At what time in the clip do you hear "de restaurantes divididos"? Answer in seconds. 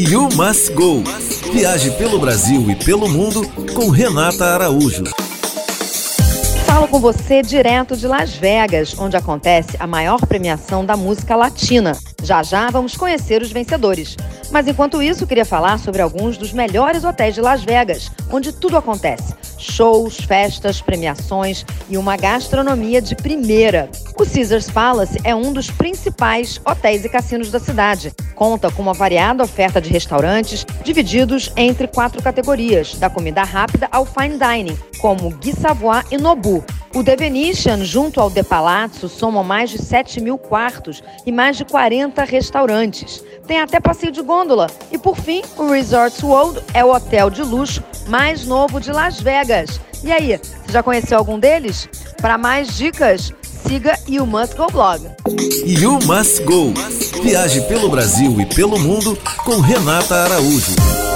29.80-31.52